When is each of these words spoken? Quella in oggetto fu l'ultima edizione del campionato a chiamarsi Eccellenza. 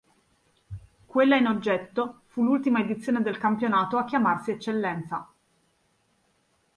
Quella 1.05 1.35
in 1.35 1.45
oggetto 1.45 2.21
fu 2.29 2.41
l'ultima 2.43 2.79
edizione 2.79 3.21
del 3.21 3.37
campionato 3.37 3.99
a 3.99 4.03
chiamarsi 4.05 4.49
Eccellenza. 4.49 5.31